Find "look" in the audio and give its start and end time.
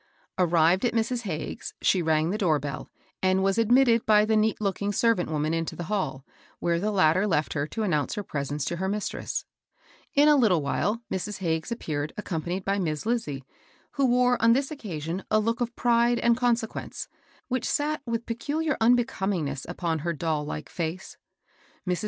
15.39-15.61